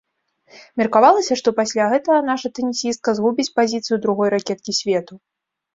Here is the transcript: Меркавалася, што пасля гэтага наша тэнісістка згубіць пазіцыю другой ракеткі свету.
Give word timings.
Меркавалася, 0.81 1.37
што 1.41 1.53
пасля 1.59 1.83
гэтага 1.93 2.25
наша 2.31 2.53
тэнісістка 2.57 3.09
згубіць 3.21 3.49
пазіцыю 3.61 3.97
другой 4.09 4.29
ракеткі 4.39 4.71
свету. 4.83 5.13